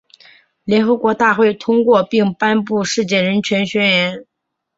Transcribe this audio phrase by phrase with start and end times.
[0.63, 4.17] 联合国大会通过并颁布《世界人权宣言》。